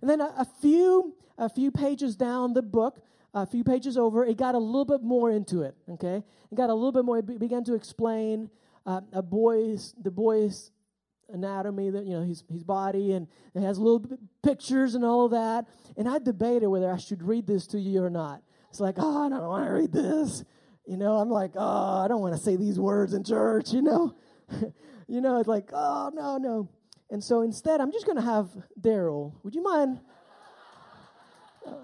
[0.00, 3.00] And then a, a few a few pages down the book,
[3.34, 5.74] a few pages over, it got a little bit more into it.
[5.90, 7.18] Okay, it got a little bit more.
[7.18, 8.50] It began to explain
[8.86, 10.70] uh, a boy's the boy's
[11.32, 14.04] anatomy, that you know his his body, and it has little
[14.42, 15.66] pictures and all of that.
[15.96, 18.42] And I debated whether I should read this to you or not.
[18.70, 20.44] It's like, oh, I don't want to read this.
[20.86, 23.82] You know, I'm like, oh, I don't want to say these words in church, you
[23.82, 24.14] know?
[25.06, 26.68] you know, it's like, oh, no, no.
[27.10, 28.48] And so instead, I'm just going to have
[28.80, 29.34] Daryl.
[29.42, 30.00] Would you mind?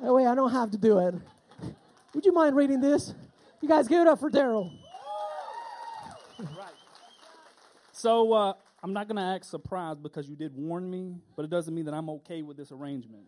[0.02, 1.14] That way I don't have to do it.
[2.14, 3.14] Would you mind reading this?
[3.60, 4.70] You guys give it up for Daryl.
[6.38, 6.72] Right.
[7.92, 11.50] So uh, I'm not going to act surprised because you did warn me, but it
[11.50, 13.24] doesn't mean that I'm okay with this arrangement.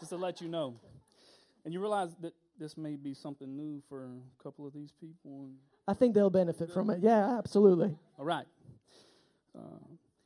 [0.00, 0.74] Just to let you know.
[1.64, 5.48] And you realize that this may be something new for a couple of these people.
[5.86, 7.00] I think they'll benefit from it.
[7.02, 7.96] Yeah, absolutely.
[8.18, 8.46] All right.
[9.56, 9.78] Uh,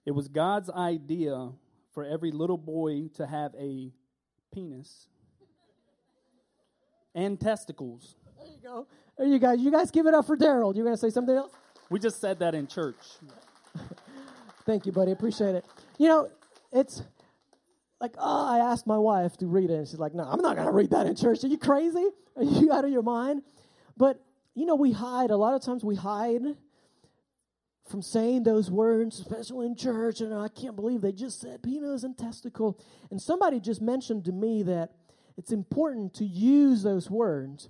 [0.04, 1.50] it was God's idea
[1.92, 3.92] for every little boy to have a
[4.52, 5.08] penis
[7.14, 8.16] and testicles.
[8.38, 8.86] There you go.
[9.16, 9.60] There you guys.
[9.60, 10.74] You guys give it up for Daryl.
[10.74, 11.52] You're going to say something else?
[11.90, 12.96] We just said that in church.
[14.66, 15.12] Thank you, buddy.
[15.12, 15.64] Appreciate it.
[15.98, 16.30] You know,
[16.72, 17.02] it's
[18.00, 20.56] like, oh, I asked my wife to read it, and she's like, no, I'm not
[20.56, 21.44] going to read that in church.
[21.44, 22.06] Are you crazy?
[22.36, 23.42] Are you out of your mind?
[23.96, 24.20] But,
[24.54, 25.30] you know, we hide.
[25.30, 26.42] A lot of times we hide
[27.88, 30.20] from saying those words, especially in church.
[30.20, 32.80] And I can't believe they just said penis and testicle.
[33.10, 34.90] And somebody just mentioned to me that
[35.36, 37.68] it's important to use those words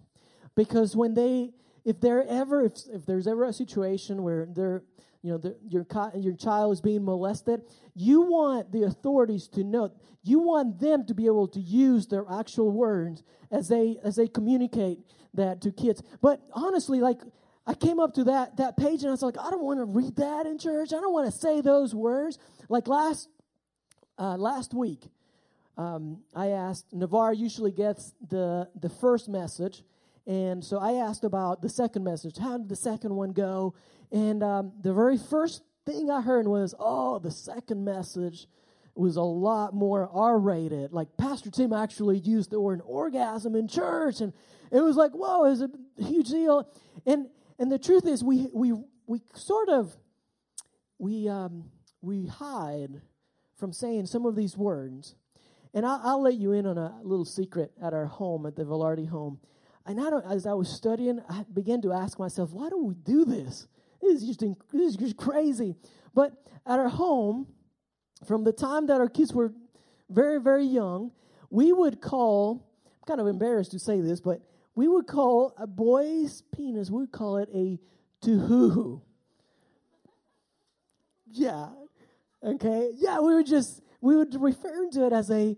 [0.54, 1.52] because when they,
[1.84, 4.82] if there ever, if, if there's ever a situation where they're,
[5.22, 7.62] you know, the, your, your child is being molested,
[7.94, 9.90] you want the authorities to know,
[10.22, 14.28] you want them to be able to use their actual words as they, as they
[14.28, 14.98] communicate
[15.32, 16.02] that to kids.
[16.20, 17.20] But honestly, like,
[17.66, 19.84] I came up to that, that page and I was like, I don't want to
[19.84, 20.92] read that in church.
[20.92, 22.38] I don't want to say those words.
[22.68, 23.28] Like last,
[24.18, 25.04] uh, last week,
[25.76, 29.82] um, I asked, Navarre usually gets the, the first message.
[30.26, 32.38] And so I asked about the second message.
[32.38, 33.74] How did the second one go?
[34.12, 38.46] And um, the very first thing I heard was, oh, the second message
[38.94, 40.92] was a lot more R rated.
[40.92, 44.20] Like Pastor Tim actually used the word orgasm in church.
[44.20, 44.32] And
[44.70, 46.68] it was like, whoa, it was a huge deal.
[47.04, 48.72] And and the truth is we we
[49.06, 49.94] we sort of
[50.98, 53.00] we um, we hide
[53.56, 55.14] from saying some of these words
[55.74, 58.62] and I'll, I'll, let you in on a little secret at our home, at the
[58.62, 59.40] Velarde home.
[59.84, 62.94] And I don't, as I was studying, I began to ask myself, why do we
[62.94, 63.66] do this?
[64.00, 65.74] This is just, this is just crazy.
[66.14, 66.32] But
[66.64, 67.48] at our home,
[68.24, 69.52] from the time that our kids were
[70.08, 71.10] very, very young,
[71.50, 74.40] we would call, I'm kind of embarrassed to say this, but
[74.74, 77.78] we would call a boy's penis, we would call it a
[78.24, 79.02] tuhoo.
[81.30, 81.68] Yeah.
[82.42, 82.92] Okay.
[82.96, 85.56] Yeah, we would just we would refer to it as a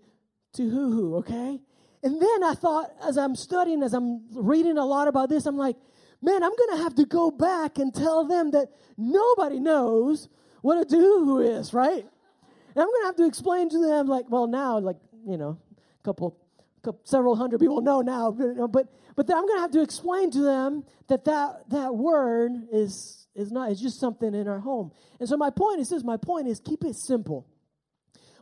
[0.53, 1.59] to-hoo-hoo, okay?
[2.01, 5.57] And then I thought, as I'm studying, as I'm reading a lot about this, I'm
[5.57, 5.75] like,
[6.21, 10.29] man, I'm going to have to go back and tell them that nobody knows
[10.61, 12.05] what a to-hoo-hoo is, right?
[12.05, 15.59] And I'm going to have to explain to them, like, well, now, like, you know,
[15.77, 16.37] a couple,
[16.83, 20.41] couple several hundred people know now, but but I'm going to have to explain to
[20.41, 24.91] them that that, that word is is not it's just something in our home.
[25.19, 27.47] And so my point is this: my point is keep it simple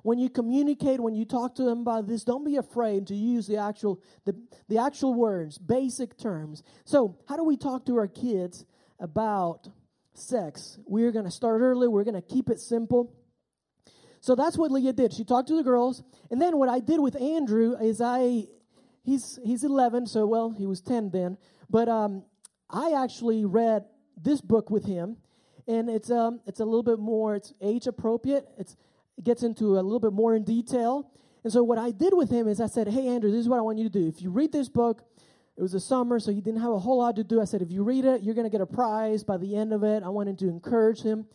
[0.06, 3.48] when you communicate, when you talk to them about this, don't be afraid to use
[3.48, 4.36] the actual the,
[4.70, 6.62] the actual words, basic terms.
[6.84, 8.66] So, how do we talk to our kids
[9.00, 9.68] about
[10.14, 10.78] sex?
[10.86, 11.88] We're going to start early.
[11.88, 13.16] We're going to keep it simple.
[14.22, 15.12] So that's what Leah did.
[15.12, 18.46] She talked to the girls, and then what I did with Andrew is I
[19.04, 22.26] he's he's 11, so well, he was 10 then, but um
[22.70, 25.18] I actually read this book with him
[25.68, 28.48] and it's um it's a little bit more it's age appropriate.
[28.60, 28.78] It's it
[29.24, 31.12] gets into a little bit more in detail.
[31.44, 33.60] And so what I did with him is I said, "Hey Andrew, this is what
[33.60, 34.08] I want you to do.
[34.08, 35.04] If you read this book,
[35.58, 37.40] it was the summer, so he didn't have a whole lot to do.
[37.40, 39.72] I said, if you read it, you're going to get a prize by the end
[39.72, 40.04] of it.
[40.04, 41.26] I wanted to encourage him.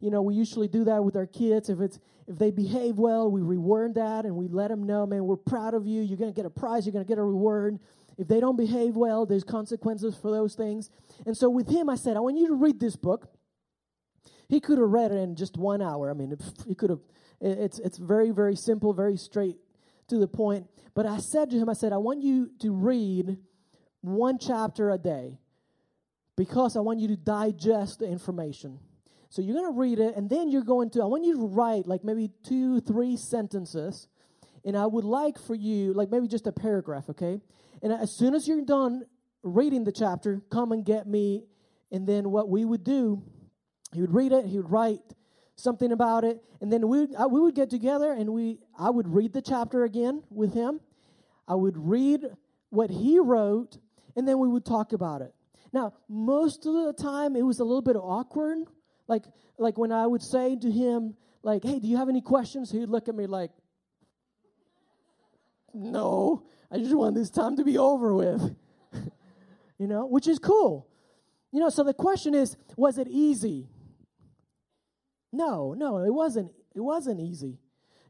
[0.00, 1.70] You know, we usually do that with our kids.
[1.70, 5.24] If it's if they behave well, we reward that and we let them know, man,
[5.24, 6.02] we're proud of you.
[6.02, 6.86] You're going to get a prize.
[6.86, 7.80] You're going to get a reward.
[8.16, 10.90] If they don't behave well, there's consequences for those things.
[11.26, 13.32] And so with him, I said, I want you to read this book.
[14.48, 16.10] He could have read it in just one hour.
[16.10, 17.00] I mean, he could have
[17.40, 19.56] it's, it's very, very simple, very straight
[20.08, 20.66] to the point.
[20.94, 23.38] But I said to him, I said, I want you to read
[24.02, 25.38] one chapter a day
[26.36, 28.78] because I want you to digest the information.
[29.28, 31.46] So you're going to read it, and then you're going to, I want you to
[31.46, 34.08] write like maybe two, three sentences.
[34.64, 37.40] And I would like for you, like maybe just a paragraph, okay?
[37.82, 39.04] And as soon as you're done
[39.42, 41.44] reading the chapter, come and get me.
[41.92, 43.22] And then what we would do,
[43.92, 45.00] he would read it, he would write
[45.60, 49.08] something about it, and then we uh, we would get together and we I would
[49.08, 50.80] read the chapter again with him.
[51.46, 52.26] I would read
[52.70, 53.78] what he wrote,
[54.16, 55.34] and then we would talk about it.
[55.72, 58.58] Now, most of the time, it was a little bit awkward.
[59.06, 59.24] Like
[59.58, 62.88] like when I would say to him, like, "Hey, do you have any questions?" He'd
[62.88, 63.50] look at me like,
[65.74, 68.56] "No, I just want this time to be over with."
[69.78, 70.88] you know, which is cool.
[71.52, 73.68] You know, so the question is, was it easy?
[75.32, 76.52] No, no, it wasn't.
[76.74, 77.58] It wasn't easy.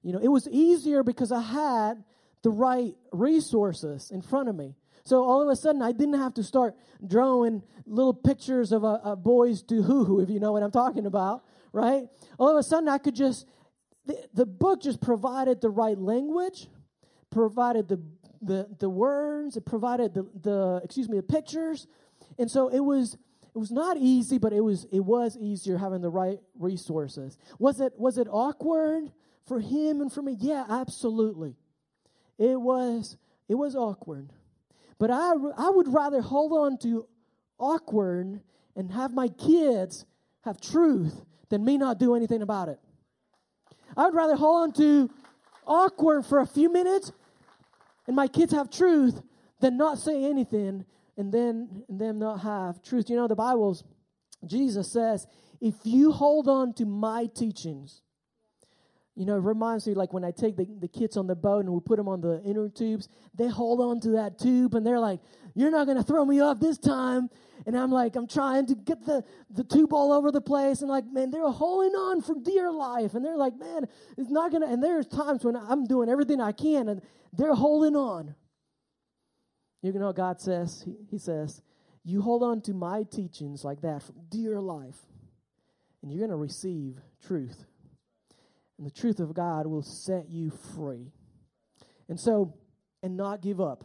[0.02, 2.04] You know, it was easier because I had
[2.42, 4.74] the right resources in front of me.
[5.04, 6.74] So all of a sudden, I didn't have to start
[7.06, 10.70] drawing little pictures of a, a boys do hoo hoo, if you know what I'm
[10.70, 12.04] talking about, right?
[12.38, 13.46] All of a sudden, I could just,
[14.06, 16.68] the, the book just provided the right language,
[17.30, 18.00] provided the,
[18.42, 21.87] the, the words, it provided the, the, excuse me, the pictures.
[22.38, 23.16] And so it was,
[23.54, 27.36] it was not easy, but it was, it was easier having the right resources.
[27.58, 29.10] Was it, was it awkward
[29.46, 30.36] for him and for me?
[30.38, 31.56] Yeah, absolutely.
[32.38, 33.16] It was,
[33.48, 34.30] it was awkward.
[34.98, 37.06] But I, I would rather hold on to
[37.58, 38.40] awkward
[38.76, 40.04] and have my kids
[40.42, 42.78] have truth than me not do anything about it.
[43.96, 45.10] I'd rather hold on to
[45.66, 47.12] awkward for a few minutes
[48.06, 49.20] and my kids have truth
[49.60, 50.84] than not say anything
[51.16, 53.10] and then and them not have truth.
[53.10, 53.84] You know, the Bible's
[54.46, 55.26] Jesus says,
[55.60, 58.02] if you hold on to my teachings,
[59.14, 61.64] you know, it reminds me like when I take the, the kids on the boat
[61.64, 64.86] and we put them on the inner tubes, they hold on to that tube and
[64.86, 65.20] they're like,
[65.54, 67.28] You're not going to throw me off this time.
[67.66, 70.80] And I'm like, I'm trying to get the, the tube all over the place.
[70.80, 73.12] And like, man, they're holding on for dear life.
[73.12, 74.68] And they're like, Man, it's not going to.
[74.68, 78.34] And there's times when I'm doing everything I can and they're holding on.
[79.82, 80.82] You know what God says?
[80.84, 81.62] He, he says,
[82.04, 84.98] You hold on to my teachings like that for dear life,
[86.02, 87.64] and you're going to receive truth
[88.80, 91.12] and the truth of God will set you free.
[92.08, 92.54] And so,
[93.02, 93.84] and not give up.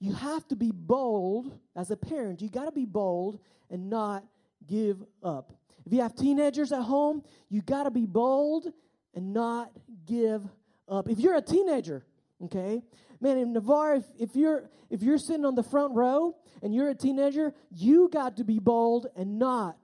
[0.00, 2.42] You have to be bold as a parent.
[2.42, 3.38] You got to be bold
[3.70, 4.24] and not
[4.66, 5.52] give up.
[5.86, 8.66] If you have teenagers at home, you got to be bold
[9.14, 9.70] and not
[10.04, 10.42] give
[10.88, 11.08] up.
[11.08, 12.04] If you're a teenager,
[12.44, 12.82] okay,
[13.20, 16.88] man, in Navarre, if, if you're if you're sitting on the front row and you're
[16.88, 19.76] a teenager, you got to be bold and not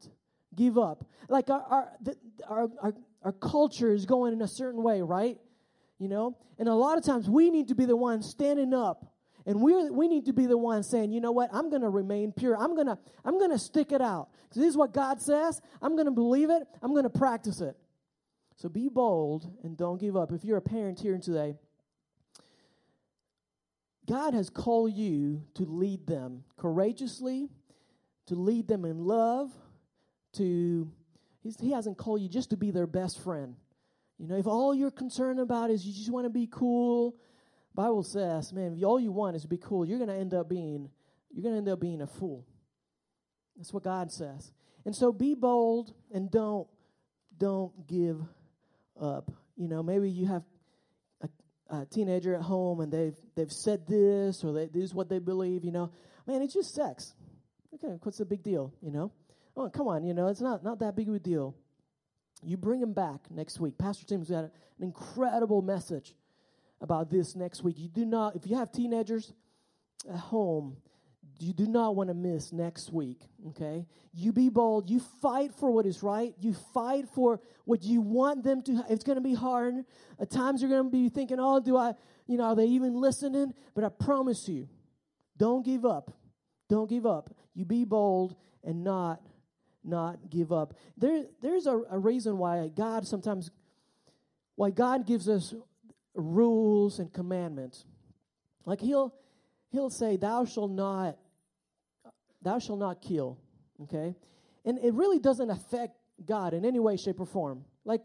[0.55, 1.05] give up.
[1.29, 2.17] Like our our, the,
[2.49, 5.39] our, our our culture is going in a certain way, right?
[5.99, 6.37] You know?
[6.59, 9.15] And a lot of times we need to be the ones standing up
[9.47, 11.51] and we we need to be the ones saying, you know what?
[11.53, 12.57] I'm going to remain pure.
[12.57, 14.29] I'm going to I'm going to stick it out.
[14.45, 15.61] Because this is what God says.
[15.83, 16.63] I'm going to believe it.
[16.83, 17.77] I'm going to practice it.
[18.57, 20.33] So be bold and don't give up.
[20.33, 21.57] If you're a parent here today,
[24.07, 27.49] God has called you to lead them courageously,
[28.27, 29.51] to lead them in love,
[30.35, 30.91] to
[31.61, 33.55] he hasn't called you just to be their best friend.
[34.19, 37.17] You know, if all you're concerned about is you just want to be cool,
[37.75, 40.33] Bible says, man, if all you want is to be cool, you're going to end
[40.33, 40.89] up being
[41.31, 42.47] you're going to end up being a fool.
[43.57, 44.53] That's what God says.
[44.85, 46.69] And so be bold and don't
[47.37, 48.21] don't give
[49.01, 49.31] up.
[49.57, 50.43] You know, maybe you have
[51.71, 55.19] a, teenager at home and they've they've said this or they, this is what they
[55.19, 55.65] believe.
[55.65, 55.91] You know,
[56.27, 57.15] man, it's just sex.
[57.75, 58.73] Okay, what's the big deal?
[58.81, 59.13] You know,
[59.57, 61.55] Oh, come on, you know, it's not, not that big of a deal.
[62.43, 63.79] You bring him back next week.
[63.79, 64.51] Pastor Tim's got an
[64.81, 66.15] incredible message
[66.81, 67.79] about this next week.
[67.79, 69.33] You do not, if you have teenagers
[70.13, 70.77] at home,
[71.39, 73.87] you do not want to miss next week, okay?
[74.13, 74.89] You be bold.
[74.89, 76.35] You fight for what is right.
[76.41, 78.85] You fight for what you want them to.
[78.89, 79.85] It's going to be hard.
[80.21, 81.95] At times you're going to be thinking, oh, do I,
[82.27, 83.53] you know, are they even listening?
[83.75, 84.69] But I promise you,
[85.37, 86.13] don't give up.
[86.69, 87.35] Don't give up.
[87.55, 89.21] You be bold and not
[89.85, 90.75] not give up.
[90.97, 93.51] There, there's a, a reason why God sometimes,
[94.57, 95.55] why God gives us
[96.15, 97.85] rules and commandments.
[98.65, 99.15] Like he'll,
[99.71, 101.19] he'll say, "Thou shalt not,
[102.45, 103.39] thou shalt not kill."
[103.83, 104.15] Okay,
[104.65, 107.65] and it really doesn't affect God in any way, shape, or form.
[107.85, 108.05] Like,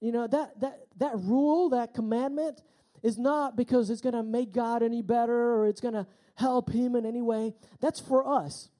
[0.00, 2.62] you know that that that rule, that commandment,
[3.02, 6.70] is not because it's going to make God any better or it's going to help
[6.70, 7.54] Him in any way.
[7.80, 8.70] That's for us.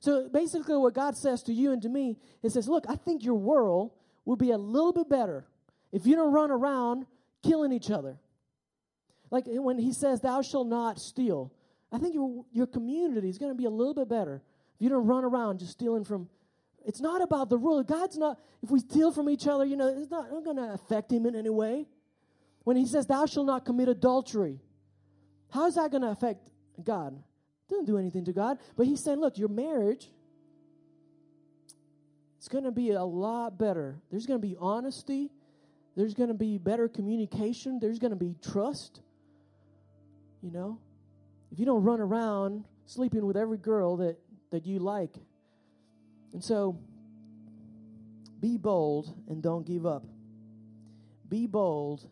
[0.00, 3.24] So basically, what God says to you and to me, He says, Look, I think
[3.24, 3.92] your world
[4.24, 5.46] will be a little bit better
[5.92, 7.06] if you don't run around
[7.42, 8.18] killing each other.
[9.30, 11.52] Like when He says, Thou shalt not steal,
[11.92, 14.42] I think your, your community is going to be a little bit better
[14.74, 16.28] if you don't run around just stealing from.
[16.84, 17.82] It's not about the rule.
[17.82, 20.72] God's not, if we steal from each other, you know, it's not, not going to
[20.72, 21.86] affect Him in any way.
[22.64, 24.60] When He says, Thou shalt not commit adultery,
[25.50, 26.48] how is that going to affect
[26.82, 27.18] God?
[27.68, 28.58] Doesn't do anything to God.
[28.76, 30.08] But he's saying, look, your marriage
[32.38, 34.00] it's going to be a lot better.
[34.10, 35.30] There's going to be honesty.
[35.96, 37.80] There's going to be better communication.
[37.80, 39.00] There's going to be trust.
[40.40, 40.78] You know,
[41.50, 44.16] if you don't run around sleeping with every girl that,
[44.50, 45.14] that you like.
[46.32, 46.78] And so,
[48.40, 50.04] be bold and don't give up.
[51.28, 52.08] Be bold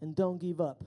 [0.00, 0.84] and don't give up.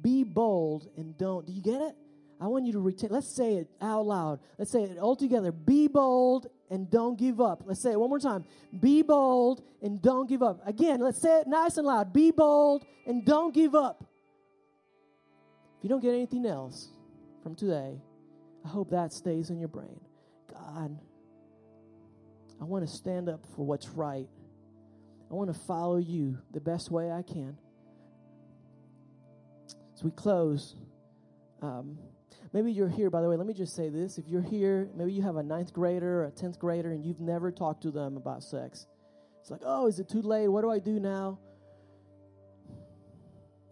[0.00, 1.46] Be bold and don't.
[1.46, 1.96] Do you get it?
[2.40, 3.10] I want you to retain.
[3.10, 4.40] Let's say it out loud.
[4.58, 5.52] Let's say it all together.
[5.52, 7.62] Be bold and don't give up.
[7.66, 8.44] Let's say it one more time.
[8.78, 10.66] Be bold and don't give up.
[10.66, 12.12] Again, let's say it nice and loud.
[12.12, 14.04] Be bold and don't give up.
[15.78, 16.88] If you don't get anything else,
[17.42, 18.00] from today,
[18.64, 20.00] I hope that stays in your brain.
[20.52, 20.98] God,
[22.60, 24.28] I want to stand up for what's right.
[25.30, 27.56] I want to follow you the best way I can.
[29.94, 30.76] As we close,
[31.62, 31.98] um,
[32.52, 34.18] maybe you're here, by the way, let me just say this.
[34.18, 37.20] If you're here, maybe you have a ninth grader or a 10th grader and you've
[37.20, 38.86] never talked to them about sex.
[39.40, 40.48] It's like, oh, is it too late?
[40.48, 41.38] What do I do now?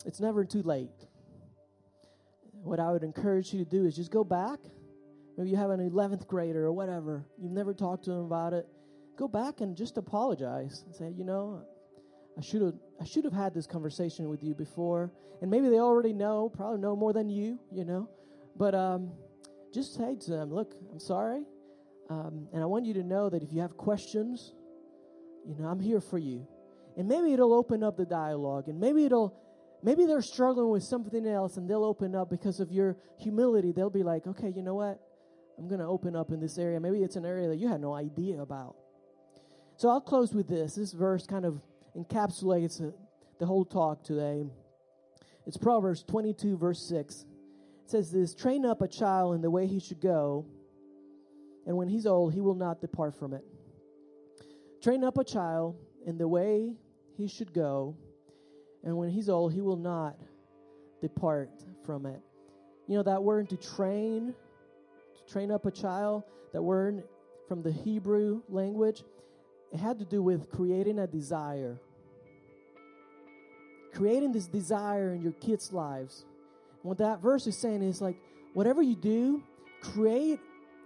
[0.07, 1.08] It's never too late.
[2.63, 4.59] What I would encourage you to do is just go back.
[5.37, 7.25] Maybe you have an 11th grader or whatever.
[7.41, 8.67] You've never talked to them about it.
[9.17, 11.63] Go back and just apologize and say, you know,
[12.37, 15.13] I should have I should have had this conversation with you before.
[15.41, 18.09] And maybe they already know, probably know more than you, you know.
[18.57, 19.13] But um,
[19.73, 21.45] just say to them, look, I'm sorry.
[22.11, 24.55] Um, and I want you to know that if you have questions,
[25.47, 26.47] you know, I'm here for you.
[26.97, 28.69] And maybe it'll open up the dialogue.
[28.69, 29.37] And maybe it'll
[29.83, 33.73] maybe they're struggling with something else and they'll open up because of your humility.
[33.73, 35.01] They'll be like, okay, you know what?
[35.59, 36.79] I'm going to open up in this area.
[36.79, 38.77] Maybe it's an area that you had no idea about.
[39.77, 40.75] So I'll close with this.
[40.75, 41.61] This verse kind of
[41.97, 42.93] encapsulates
[43.39, 44.45] the whole talk today.
[45.47, 47.25] It's Proverbs 22, verse 6.
[47.85, 50.47] It says this Train up a child in the way he should go,
[51.67, 53.45] and when he's old, he will not depart from it.
[54.83, 55.77] Train up a child
[56.07, 56.77] in the way
[57.17, 57.97] he should go,
[58.85, 60.17] and when he's old, he will not
[61.01, 61.51] depart
[61.85, 62.21] from it.
[62.87, 64.35] You know, that word to train,
[65.17, 66.23] to train up a child,
[66.53, 67.03] that word
[67.49, 69.03] from the Hebrew language,
[69.73, 71.79] it had to do with creating a desire.
[73.93, 76.25] Creating this desire in your kids' lives.
[76.83, 78.17] what that verse is saying is like,
[78.55, 79.43] whatever you do,
[79.83, 80.41] create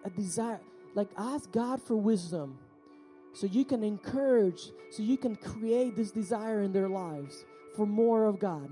[0.05, 0.61] a desire.
[0.95, 2.59] Like, ask God for wisdom
[3.34, 7.45] so you can encourage, so you can create this desire in their lives
[7.77, 8.70] for more of God.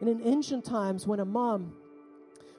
[0.00, 1.72] And in ancient times, when a mom,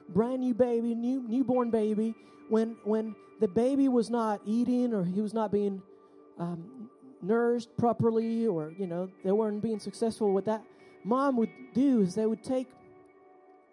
[0.08, 2.14] brand new baby, new newborn baby,
[2.48, 5.82] when when the baby was not eating or he was not being
[6.38, 6.88] um,
[7.76, 10.62] properly, or you know they weren't being successful, what that
[11.04, 12.68] mom would do is they would take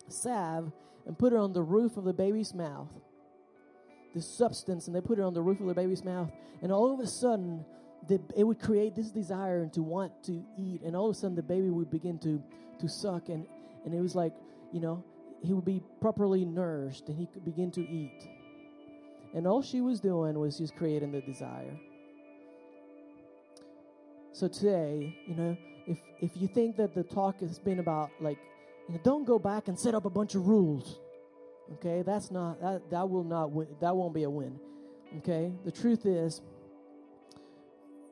[0.08, 0.72] salve
[1.06, 2.90] and put it on the roof of the baby's mouth.
[4.14, 6.30] This substance, and they put it on the roof of the baby's mouth,
[6.62, 7.64] and all of a sudden
[8.08, 11.20] the, it would create this desire and to want to eat and all of a
[11.20, 12.42] sudden the baby would begin to
[12.80, 13.46] to suck and
[13.86, 14.34] and it was like
[14.72, 15.04] you know
[15.44, 18.28] he would be properly nourished and he could begin to eat.
[19.34, 21.80] And all she was doing was just creating the desire.
[24.34, 28.40] So today you know if if you think that the talk has been about like
[28.88, 31.00] you know don't go back and set up a bunch of rules
[31.74, 32.02] okay?
[32.02, 34.60] That's not that that will not win, that won't be a win
[35.20, 35.52] okay?
[35.66, 36.42] The truth is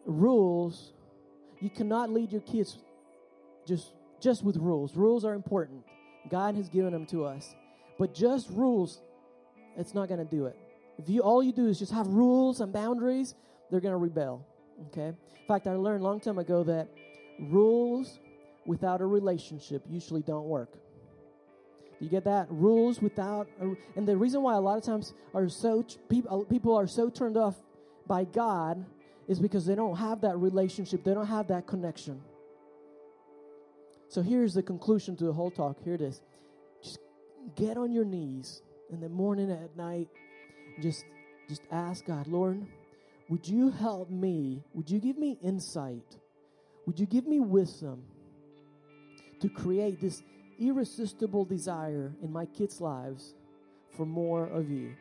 [0.10, 0.94] rules,
[1.60, 2.78] you cannot lead your kids
[3.68, 4.96] just just with rules.
[4.96, 5.84] Rules are important.
[6.30, 7.56] God has given them to us.
[7.98, 9.02] But just rules,
[9.78, 10.58] it's not going to do it.
[10.98, 13.36] If you all you do is just have rules and boundaries,
[13.70, 14.46] they're going to rebel.
[14.88, 15.08] Okay?
[15.08, 16.90] In fact, I learned a long time ago that
[17.40, 18.20] rules
[18.66, 20.74] without a relationship usually don't work.
[22.00, 22.48] You get that?
[22.50, 26.76] Rules without, a, and the reason why a lot of times are so people people
[26.76, 27.56] are so turned off
[28.08, 28.86] by God
[29.30, 32.20] is because they don't have that relationship, they don't have that connection.
[34.10, 35.78] So here's the conclusion to the whole talk.
[35.84, 36.20] Here it is.
[36.84, 36.98] Just
[37.56, 40.08] get on your knees in the morning and at night.
[40.82, 41.06] Just
[41.48, 42.66] just ask God, Lord,
[43.30, 44.64] would you help me?
[44.74, 46.18] Would you give me insight?
[46.88, 48.04] Would you give me wisdom
[49.42, 50.24] to create this
[50.60, 53.36] irresistible desire in my kids' lives
[53.96, 54.96] for more of you?